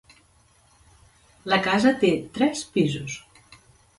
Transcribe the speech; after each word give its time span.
La 1.53 1.59
casa 1.69 1.93
té 2.05 2.11
tres 2.39 2.63
pisos. 2.79 3.21